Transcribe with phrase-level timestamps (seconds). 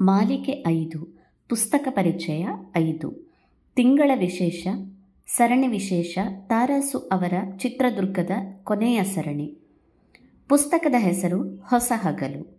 [0.00, 1.18] ಮಾಲಿಕೆ ಐದು,
[1.48, 3.32] ಪುಸ್ತಕ ಪರಿಚಯ ಐದು.
[3.76, 4.66] ತಿಂಗಳ ವಿಶೇಷ,
[5.26, 8.30] ಸರಣಿ ವಿಶೇಷ, ತಾರಾಸು ಅವರ ಚಿತ್ರದುರ್ಗದ
[8.64, 9.56] ಕೊನೆಯ ಸರಣಿ.
[10.48, 12.58] ಪುಸ್ತಕದ ಹೆಸರು ಹೊಸ ಹಗಲು.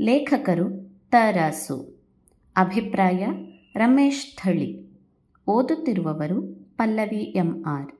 [0.00, 2.02] ಲೇಖಕರು ತಾರಾಸು.
[2.56, 3.26] ಅಭಿಪ್ರಾಯ
[3.76, 4.82] ರಮೇಶ್ ಥಳಿ.
[5.46, 6.42] ಓದುತ್ತಿರುವವರು
[6.76, 7.97] ಪಲ್ಲವಿ ಎಂ ಆರ್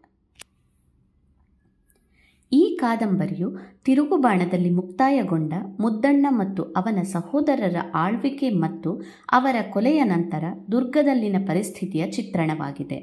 [2.53, 8.91] ಈ ಕಾದಂಬರಿಯು ತಿರುಗುಬಾಣದಲ್ಲಿ ಮುಕ್ತಾಯಗೊಂಡ ಮುದ್ದಣ್ಣ ಮತ್ತು ಅವನ ಸಹೋದರರ ಆಳ್ವಿಕೆ ಮತ್ತು
[9.31, 12.99] ಅವರ ಕೊಲೆಯ ನಂತರ ದುರ್ಗದಲ್ಲಿನ ಪರಿಸ್ಥಿತಿಯ ಚಿತ್ರಣವಾಗಿದೆ.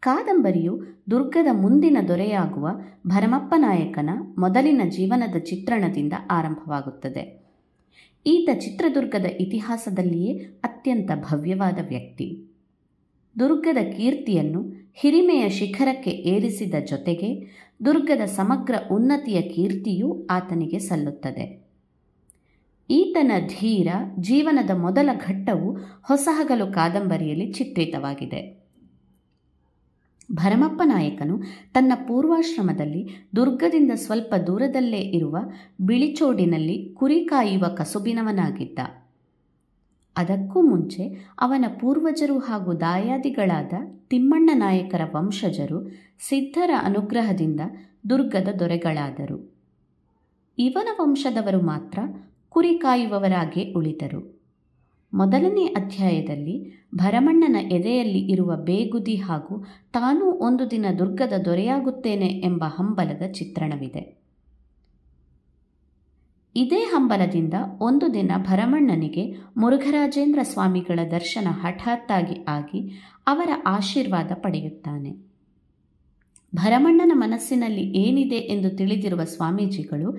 [0.00, 2.68] ಕಾದಂಬರಿಯು ದುರ್ಗದ ಮುಂದಿನ ದೊರೆಯಾಗುವ
[3.06, 7.24] ಭರಮಪ್ಪನಾಯಕನ ಮೊದಲಿನ ಜೀವನದ ಚಿತ್ರಣದಿಂದ ಆರಂಭವಾಗುತ್ತದೆ.
[8.26, 10.32] ಈತ ಚಿತ್ರದುರ್ಗದ ಇತಿಹಾಸದಲ್ಲಿಯೇ
[10.64, 12.48] ಅತ್ಯಂತ ಭವ್ಯವಾದ ವ್ಯಕ್ತಿ.
[13.38, 14.60] ದುರ್ಗದ ಕೀರ್ತಿಯನ್ನು
[14.94, 17.30] ಹಿರಿಮೆಯ ಶಿಖರಕ್ಕೆ ಏರಿಸಿದ ಜೊತೆಗೆ
[17.84, 21.66] ದುರ್ಗದ ಸಮಗ್ರ ಉನ್ನತಿಯ ಕೀರ್ತಿಯೂ ಆತನಿಗೆ ಸಲ್ಲುತ್ತದೆ.
[22.90, 23.88] ಈತನ ಧೀರ
[24.20, 28.66] ಜೀವನದ ಮೊದಲ ಘಟ್ಟವು ಹೊಸಹಗಲು ಕಾದಂಬರಿಯಲ್ಲಿ ಚಿತ್ರಿತವಾಗಿದೆ.
[30.32, 31.38] ಭರಮಪ್ಪ ನಾಯಕನು
[31.72, 35.36] ತನ್ನ ಪೂರ್ವಾಶ್ರಮದಲ್ಲಿ ದುರ್ಗದಿಂದ ಸ್ವಲ್ಪ ದೂರದಲ್ಲೇ ಇರುವ
[35.80, 39.05] ಬಿಳಿಚೋಡಿನಲ್ಲಿ ಕುರಿ ಕಾಯುವ ಕಸುಬಿನವನಾಗಿದ್ದ.
[40.16, 43.72] ಅದಕ್ಕೂ ಮುಂಚೆ ಅವನ ಪೂರ್ವಜರು ಹಾಗೂ ದಾಯಾದಿಗಳಾದ
[44.10, 45.88] ತಿಮ್ಮಣ್ಣ ನಾಯಕರ ವಂಶಜರು
[46.28, 47.60] ಸಿದ್ಧರ ಅನುಗ್ರಹದಿಂದ
[48.10, 49.56] ದುರ್ಗದ ದೊರೆಗಳಾದರು.
[50.58, 51.98] ಇವನ ವಂಶದವರು ಮಾತ್ರ
[52.48, 54.36] ಕುರಿ ಕಾಯುವವರಾಗೇ ಉಳಿದರು.
[55.14, 64.25] ಮೊದಲನೇ ಅಧ್ಯಾಯದಲ್ಲಿ ಭರಮಣ್ಣನ ಎದೆಯಲ್ಲಿ ಇರುವ ಬೇಗುದಿ ಹಾಗೂ ತಾನೂ ಒಂದು ದಿನ ದುರ್ಗದ ದೊರೆಯಾಗುತ್ತೇನೆ ಎಂಬ ಹಂಬಲದ ಚಿತ್ರಣವಿದೆ.
[66.58, 75.16] ಇದೇ ಹಂಬಲದಿಂದ ಒಂದು ದಿನ ಭರಮಣ್ಣನಿಗೆ ಮುರುಘರಾಜೇಂದ್ರ ಸ್ವಾಮಿಗಳ ದರ್ಶನ ಹಠಾತ್ತಾಗಿ ಆಗಿ ಅವರ ಆಶೀರ್ವಾದ ಪಡೆಯುತ್ತಾನೆ.
[76.54, 80.18] ಭರಮಣ್ಣನ ಮನಸ್ಸಿನಲ್ಲಿ ಏನಿದೆ ಎಂದು ತಿಳಿದಿರುವ ಸ್ವಾಮೀಜಿಗಳು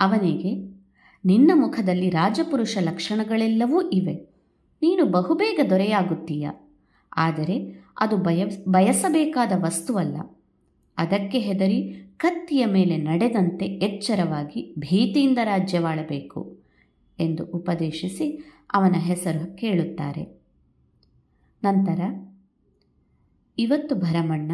[0.00, 0.54] ಅವನಿಗೆ,
[1.24, 4.14] ನಿನ್ನ ಮುಖದಲ್ಲಿ ರಾಜಪುರುಷ ಲಕ್ಷಣಗಳೆಲ್ಲವೂ ಇವೆ.
[4.82, 6.50] ನೀನು ಬಹುಬೇಗ ದೊರೆಯಾಗುತ್ತೀಯ.
[7.16, 10.16] ಆದರೆ ಅದು ಬಯ ಬಯಸಬೇಕಾದ ವಸ್ತುವಲ್ಲ.
[10.98, 16.58] ಅದಕ್ಕೆ ಹೆದರಿ ಕತ್ತಿಯ ಮೇಲೆ ನಡೆದಂತೆ ಎಚ್ಚರವಾಗಿ ಭೀತಿಯಿಂದ ರಾಜ್ಯವಾಳಬೇಕು
[17.20, 20.40] ಎಂದು ಉಪದೇಶಿಸಿ ಅವನ ಹೆಸರು ಕೇಳುತ್ತಾರೆ.
[21.64, 22.00] ನಂತರ,
[23.58, 24.52] ಇವತ್ತು ಭರಮಣ್ಣ,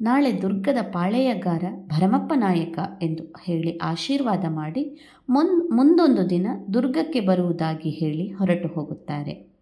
[0.00, 8.30] ನಾಳೆ ದುರ್ಗದ ಪಾಳೆಯಗಾರ ಭರಮಪ್ಪ ನಾಯಕ ಎಂದು ಹೇಳಿ ಆಶೀರ್ವಾದ ಮಾಡಿ ಮುನ್, ಮುಂದೊಂದು ದಿನ ದುರ್ಗಕ್ಕೆ ಬರುವುದಾಗಿ ಹೇಳಿ
[8.30, 9.52] ಹೊರಟು ಹೋಗುತ್ತಾರೆ.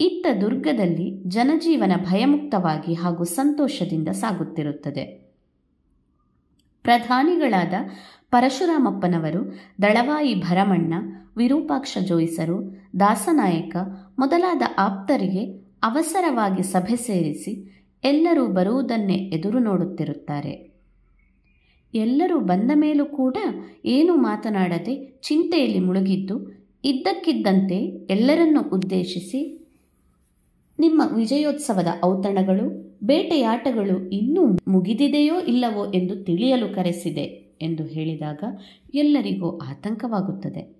[0.00, 5.21] ಇತ್ತ ದುರ್ಗದಲ್ಲಿ ಜನಜೀವನ ಭಯಮುಕ್ತವಾಗಿ ಹಾಗೂ ಸಂತೋಷದಿಂದ ಸಾಗುತ್ತಿರುತ್ತದೆ.
[6.82, 7.74] ಪ್ರಧಾನಿಗಳಾದ
[8.30, 9.40] ಪರಶುರಾಮಪ್ಪನವರು,
[9.82, 10.94] ದಳವಾಯಿ ಭರಮಣ್ಣ,
[11.36, 12.56] ವಿರೂಪಾಕ್ಷ ಜೋಯಿಸರು,
[13.00, 13.76] ದಾಸನಾಯಕ
[14.18, 15.42] ಮೊದಲಾದ ಆಪ್ತರಿಗೆ
[15.82, 17.52] ಅವಸರವಾಗಿ ಸಭೆ ಸೇರಿಸಿ
[18.04, 20.72] ಎಲ್ಲರೂ ಬರುವುದನ್ನೇ ಎದುರು ನೋಡುತ್ತಿರುತ್ತಾರೆ.
[21.94, 23.36] ಎಲ್ಲರೂ ಬಂದ ಮೇಲೂ ಕೂಡ
[23.84, 26.36] ಏನು ಮಾತನಾಡದೆ ಚಿಂತೆಯಲ್ಲಿ ಮುಳುಗಿದ್ದು,
[26.84, 27.78] ಇದ್ದಕ್ಕಿದ್ದಂತೆ
[28.10, 29.40] ಎಲ್ಲರನ್ನೂ ಉದ್ದೇಶಿಸಿ,
[30.78, 37.22] ನಿಮ್ಮ ವಿಜಯೋತ್ಸವದ ಔತಣಗಳು ಬೇಟೆಯಾಟಗಳು ಇನ್ನೂ ಮುಗಿದಿದೆಯೋ ಇಲ್ಲವೋ ಎಂದು ತಿಳಿಯಲು ಕರೆಸಿದೆ
[37.62, 38.44] ಎಂದು ಹೇಳಿದಾಗ
[38.94, 40.76] ಎಲ್ಲರಿಗೂ ಆತಂಕವಾಗುತ್ತದೆ.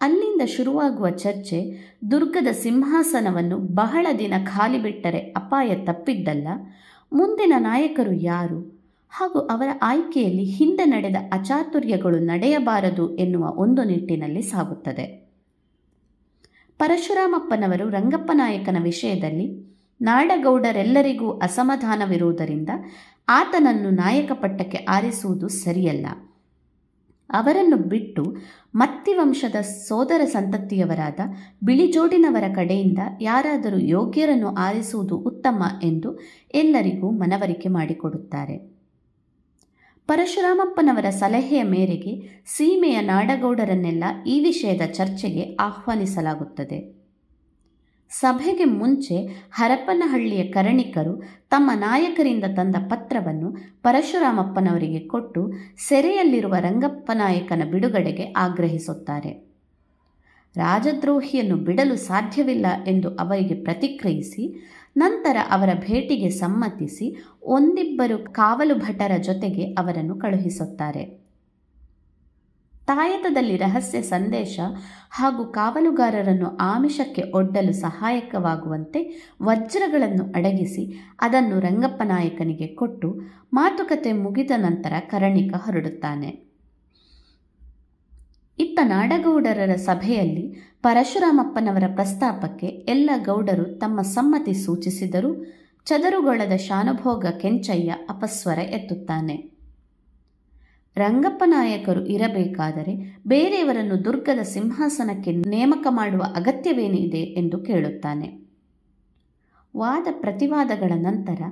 [0.00, 1.76] ಅಲ್ಲಿಂದ ಶುರುವಾಗುವ ಚರ್ಚೆ
[2.10, 6.48] ದುರ್ಗದ ಸಿಂಹಾಸನವನ್ನು ಬಹಳ ದಿನ ಖಾಲಿ ಬಿಟ್ಟರೆ ಅಪಾಯ ತಪ್ಪಿದ್ದಲ್ಲ.
[7.12, 8.80] ಮುಂದಿನ ನಾಯಕರು ಯಾರು?
[9.08, 15.28] ಹಾಗೂ ಅವರ ಆಯ್ಕೆಯಲ್ಲಿ ಹಿಂದೆ ನಡೆದ ಅಚಾತುರ್ಯಗಳು ನಡೆಯಬಾರದು ಎನ್ನುವ ಒಂದು ನಿಟ್ಟಿನಲ್ಲಿ ಸಾಗುತ್ತದೆ.
[16.78, 22.68] ಪರಶುರಾಮಪ್ಪನವರು ರಂಗಪ್ಪ ನಾಯಕನ ವಿಷಯದಲ್ಲಿ ನಾಡಗೌಡರೆಲ್ಲರಿಗೂ ಅಸಮಾಧಾನವಿರುವುದರಿಂದ
[23.28, 26.06] ಆತನನ್ನು ನಾಯಕ ಪಟ್ಟಕ್ಕೆ ಆರಿಸುವುದು ಸರಿಯಲ್ಲ.
[27.30, 28.36] ಅವರನ್ನು ಬಿಟ್ಟು
[28.74, 31.20] ಮತ್ತಿ ವಂಶದ ಸೋದರ ಸಂತತಿಯವರಾದ
[31.62, 36.18] ಬಿಳಿಜೋಡಿನವರ ಕಡೆಯಿಂದ ಯಾರಾದರೂ ಯೋಗ್ಯರನ್ನು ಆರಿಸುವುದು ಉತ್ತಮ ಎಂದು
[36.54, 38.58] ಎಲ್ಲರಿಗೂ ಮನವರಿಕೆ ಮಾಡಿಕೊಡುತ್ತಾರೆ.
[40.06, 46.95] ಪರಶುರಾಮಪ್ಪನವರ ಸಲಹೆಯ ಮೇರೆಗೆ ಸೀಮೆಯ ನಾಡಗೌಡರನ್ನೆಲ್ಲ ಈ ವಿಷಯದ ಚರ್ಚೆಗೆ ಆಹ್ವಾನಿಸಲಾಗುತ್ತದೆ.
[48.10, 49.16] ಸಭೆಗೆ ಮುಂಚೆ
[49.52, 55.52] ಹರಪನಹಳ್ಳಿಯ ಕರಣಿಕರು ತಮ್ಮ ನಾಯಕರಿಂದ ತಂದ ಪತ್ರವನ್ನು ಪರಶುರಾಮಪ್ಪನವರಿಗೆ ಕೊಟ್ಟು
[55.88, 59.46] ಸೆರೆಯಲ್ಲಿರುವ ರಂಗಪ್ಪ ನಾಯಕನ ಬಿಡುಗಡೆಗೆ ಆಗ್ರಹಿಸುತ್ತಾರೆ.
[60.56, 64.62] ರಾಜದ್ರೋಹಿಯನ್ನು ಬಿಡಲು ಸಾಧ್ಯವಿಲ್ಲ ಎಂದು ಅವರಿಗೆ ಪ್ರತಿಕ್ರಿಯಿಸಿ,
[64.96, 71.25] ನಂತರ ಅವರ ಭೇಟಿಗೆ ಸಮ್ಮತಿಸಿ, ಒಂದಿಬ್ಬರು ಕಾವಲು ಭಟರ ಜೊತೆಗೆ ಅವರನ್ನು ಕಳುಹಿಸುತ್ತಾರೆ.
[72.86, 74.60] ತಾಯತದಲ್ಲಿ ರಹಸ್ಯ ಸಂದೇಶ
[75.10, 83.20] ಹಾಗೂ ಕಾವಲುಗಾರರನ್ನು ಆಮಿಷಕ್ಕೆ ಒಡ್ಡಲು ಸಹಾಯಕವಾಗುವಂತೆ ವಜ್ರಗಳನ್ನು ಅಡಗಿಸಿ ಅದನ್ನು ರಂಗಪ್ಪ ನಾಯಕನಿಗೆ ಕೊಟ್ಟು
[83.52, 86.46] ಮಾತುಕತೆ ಮುಗಿದ ನಂತರ ಕರಣಿಕ ಹೊರಡುತ್ತಾನೆ.
[88.58, 95.44] ಇತ್ತ ನಾಡಗೌಡರರ ಸಭೆಯಲ್ಲಿ ಪರಶುರಾಮಪ್ಪನವರ ಪ್ರಸ್ತಾಪಕ್ಕೆ ಎಲ್ಲ ಗೌಡರು ತಮ್ಮ ಸಮ್ಮತಿ ಸೂಚಿಸಿದರೂ
[95.84, 99.55] ಚದರುಗೊಳದ ಶಾನುಭೋಗ ಕೆಂಚಯ್ಯ ಅಪಸ್ವರ ಎತ್ತುತ್ತಾನೆ.
[100.96, 108.46] ರಂಗಪ್ಪ ನಾಯಕರು ಇರಬೇಕಾದರೆ ಬೇರೆಯವರನ್ನು ದುರ್ಗದ ಸಿಂಹಾಸನಕ್ಕೆ ನೇಮಕ ಮಾಡುವ ಅಗತ್ಯವೇನಿದೆ ಎಂದು ಕೇಳುತ್ತಾನೆ.
[109.76, 111.42] ವಾದ ಪ್ರತಿವಾದಗಳ ನಂತರ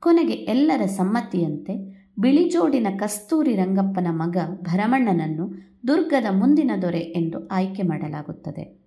[0.00, 5.46] ಕೊನೆಗೆ ಎಲ್ಲರ ಸಮ್ಮತಿಯಂತೆ ಬಿಳಿಜೋಡಿನ ಕಸ್ತೂರಿ ರಂಗಪ್ಪನ ಮಗ ಭರಮಣ್ಣನನ್ನು
[5.86, 8.79] ದುರ್ಗದ ಮುಂದಿನ ದೊರೆ ಎಂದು ಆಯ್ಕೆ ಮಾಡಲಾಗುತ್ತದೆ.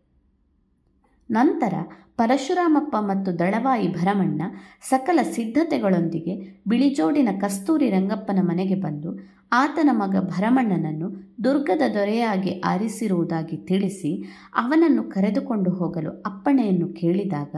[1.30, 1.74] ನಂತರ
[2.18, 4.42] ಪರಶುರಾಮಪ್ಪ ಮತ್ತು ದಳವಾಯಿ ಭರಮಣ್ಣ
[4.90, 9.20] ಸಕಲ ಸಿದ್ಧತೆಗಳೊಂದಿಗೆ ಬಿಳಿಜೋಡಿನ ಕಸ್ತೂರಿ ರಂಗಪ್ಪನ ಮನೆಗೆ ಬಂದು
[9.52, 14.24] ಆತನ ಮಗ ಭರಮಣ್ಣನನ್ನು ದುರ್ಗದ ದೊರೆಯಾಗಿ ಆರಿಸಿರುವುದಾಗಿ ತಿಳಿಸಿ
[14.54, 17.56] ಅವನನ್ನು ಕರೆದುಕೊಂಡು ಹೋಗಲು ಅಪ್ಪಣೆಯನ್ನು ಕೇಳಿದಾಗ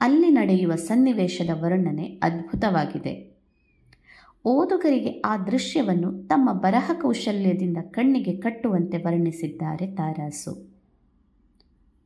[0.00, 3.38] ಅಲ್ಲಿ ನಡೆಯುವ ಸನ್ನಿವೇಶದ ವರ್ಣನೆ ಅದ್ಭುತವಾಗಿದೆ.
[4.46, 10.77] ಓದುಗರಿಗೆ ಆ ದೃಶ್ಯವನ್ನು ತಮ್ಮ ಬರಹ ಕೌಶಲ್ಯದಿಂದ ಕಣ್ಣಿಗೆ ಕಟ್ಟುವಂತೆ ವರ್ಣಿಸಿದ್ದಾರೆ ತಾರಾಸು.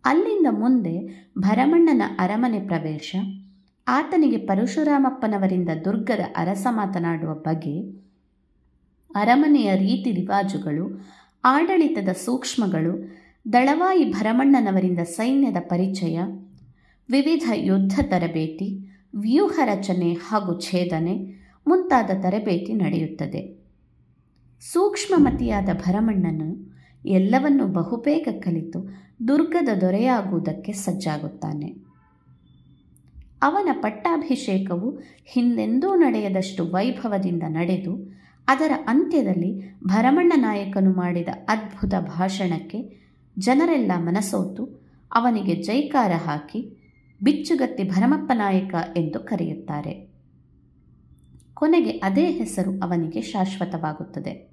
[0.05, 3.17] ಅಲ್ಲಿಂದ ಮುಂದೆ ಭರಮಣ್ಣನ ಅರಮನೆ ಪ್ರವೇಶ,
[3.89, 7.83] ಆತನಿಗೆ ಪರಶುರಾಮಪ್ಪನವರಿಂದ ದುರ್ಗದ ಅರಸ ಮಾತನಾಡುವ ಬಗೆ
[9.15, 11.01] ಅರಮನೆಯ ರೀತಿ ರಿವಾಜುಗಳು,
[11.45, 13.13] ಆಡಳಿತದ ಸೂಕ್ಷ್ಮಗಳು,
[13.53, 16.19] ದಳವಾಯಿ ಭರಮಣ್ಣನವರಿಂದ ಸೈನ್ಯದ ಪರಿಚಯ,
[17.11, 23.63] ವಿವಿಧ ಯುದ್ಧ ತರಬೇತಿ, ವ್ಯೂಹ ರಚನೆ ಹಾಗೂ ಛೇದನೆ ಮುಂತಾದ ತರಬೇತಿ ನಡೆಯುತ್ತದೆ.
[24.61, 26.72] ಸೂಕ್ಷ್ಮಮತಿಯಾದ ಭರಮಣ್ಣನು
[27.05, 28.89] ಎಲ್ಲವನ್ನೂ ಬಹುಬೇಗ ಕಲಿತು
[29.29, 31.93] ದುರ್ಗದ ದೊರೆಯಾಗುವುದಕ್ಕೆ ಸಜ್ಜಾಗುತ್ತಾನೆ.
[33.43, 38.13] ಅವನ ಪಟ್ಟಾಭಿಷೇಕವು ಹಿಂದೆಂದೂ ನಡೆಯದಷ್ಟು ವೈಭವದಿಂದ ನಡೆದು,
[38.49, 43.03] ಅದರ ಅಂತ್ಯದಲ್ಲಿ ಭರಮಣ್ಣ ನಾಯಕನು ಮಾಡಿದ ಅದ್ಭುತ ಭಾಷಣಕ್ಕೆ
[43.39, 44.83] ಜನರೆಲ್ಲ ಮನಸೋತು,
[45.13, 46.79] ಅವನಿಗೆ ಜೈಕಾರ ಹಾಕಿ
[47.23, 50.09] ಬಿಚ್ಚುಗತ್ತಿ ಭರಮಪ್ಪ ನಾಯಕ ಎಂದು ಕರೆಯುತ್ತಾರೆ.
[51.55, 54.52] ಕೊನೆಗೆ ಅದೇ ಹೆಸರು ಅವನಿಗೆ ಶಾಶ್ವತವಾಗುತ್ತದೆ.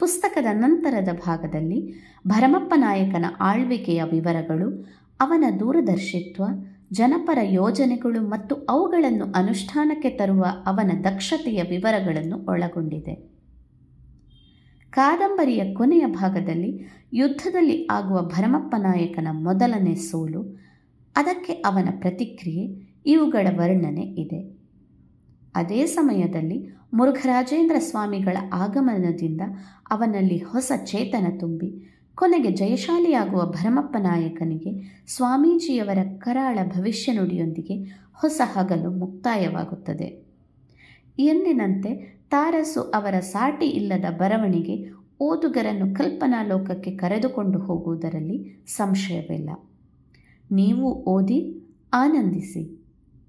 [0.00, 1.94] ಪುಸ್ತಕದ ನಂತರದ ಭಾಗದಲ್ಲಿ
[2.26, 4.86] ಭರಮಪ್ಪ ನಾಯಕನ ಆಳ್ವಿಕೆಯ ವಿವರಗಳು,
[5.20, 6.44] ಅವನ ದೂರದರ್ಶಿತ್ವ,
[6.92, 13.14] ಜನಪರ ಯೋಜನೆಗಳು ಮತ್ತು ಅವುಗಳನ್ನು ಅನುಷ್ಠಾನಕ್ಕೆ ತರುವ ಅವನ ದಕ್ಷತೆಯ ವಿವರಗಳನ್ನು ಒಳಗೊಂಡಿದೆ.
[14.90, 20.42] ಕಾದಂಬರಿಯ ಕೊನೆಯ ಭಾಗದಲ್ಲಿ ಯುದ್ಧದಲ್ಲಿ ಆಗುವ ಭರಮಪ್ಪ ನಾಯಕನ ಮೊದಲನೇ ಸೋಲು,
[21.16, 22.64] ಅದಕ್ಕೆ ಅವನ ಪ್ರತಿಕ್ರಿಯೆ,
[23.06, 24.59] ಇವುಗಳ ವರ್ಣನೆ ಇದೆ.
[25.54, 29.40] ಅದೇ ಸಮಯದಲ್ಲಿ ಮುರುಘರಾಜೇಂದ್ರ ಸ್ವಾಮಿಗಳ ಆಗಮನದಿಂದ
[29.90, 40.24] ಅವನಲ್ಲಿ ಹೊಸ ಚೇತನ ತುಂಬಿ ಕೊನೆಗೆ ಜಯಶಾಲಿಯಾಗುವ ಭರಮಪ್ಪ ನಾಯಕನಿಗೆ ಸ್ವಾಮೀಜಿಯವರ ಕರಾಳ ಭವಿಷ್ಯ ನುಡಿಯೊಂದಿಗೆ ಹೊಸ ಹಗಲು ಮುಕ್ತಾಯವಾಗುತ್ತದೆ.
[41.18, 49.50] ಎಂದಿನಂತೆ ತಾರಸು ಅವರ ಸಾಟಿ ಇಲ್ಲದ ಬರವಣಿಗೆ ಓದುಗರನ್ನು ಕಲ್ಪನಾ ಲೋಕಕ್ಕೆ ಕರೆದುಕೊಂಡು ಹೋಗುವುದರಲ್ಲಿ ಸಂಶಯವಿಲ್ಲ.
[50.50, 51.62] ನೀವು ಓದಿ
[51.92, 52.82] ಆನಂದಿಸಿ.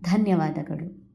[0.04, 1.11] ಧನ್ಯವಾದಗಳು.